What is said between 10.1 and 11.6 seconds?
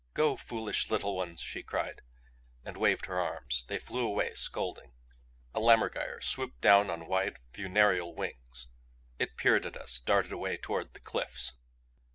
away toward the cliffs.